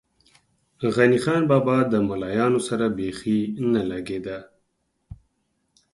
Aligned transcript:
غني 0.95 1.19
خان 1.23 1.41
بابا 1.51 1.77
ده 1.91 1.99
ملایانو 2.09 2.59
سره 2.67 2.85
بېخی 2.97 3.39
نه 3.71 3.81
لږې 3.89 4.19
ده. 4.25 4.37